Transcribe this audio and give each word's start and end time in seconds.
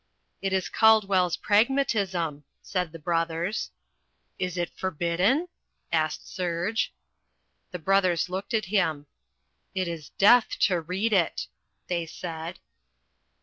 "It 0.41 0.51
is 0.51 0.67
Caldwell's 0.67 1.37
Pragmatism," 1.37 2.43
said 2.63 2.91
the 2.91 2.97
brothers. 2.97 3.69
"Is 4.39 4.57
it 4.57 4.71
forbidden?" 4.75 5.47
asked 5.91 6.27
Serge. 6.27 6.91
The 7.69 7.77
brothers 7.77 8.27
looked 8.27 8.55
at 8.55 8.65
him. 8.73 9.05
"It 9.75 9.87
is 9.87 10.09
death 10.09 10.57
to 10.61 10.81
read 10.81 11.13
it," 11.13 11.45
they 11.85 12.07
said. 12.07 12.57